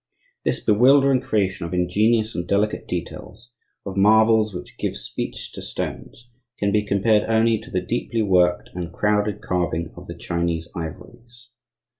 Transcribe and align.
This 0.43 0.59
bewildering 0.63 1.21
creation 1.21 1.67
of 1.67 1.75
ingenious 1.75 2.33
and 2.33 2.47
delicate 2.47 2.87
details, 2.87 3.51
of 3.85 3.97
marvels 3.97 4.51
which 4.51 4.79
give 4.79 4.97
speech 4.97 5.51
to 5.51 5.61
stones, 5.61 6.27
can 6.57 6.71
be 6.71 6.83
compared 6.87 7.29
only 7.29 7.59
to 7.59 7.69
the 7.69 7.81
deeply 7.81 8.23
worked 8.23 8.71
and 8.73 8.91
crowded 8.91 9.41
carving 9.43 9.93
of 9.95 10.07
the 10.07 10.15
Chinese 10.17 10.69
ivories. 10.75 11.49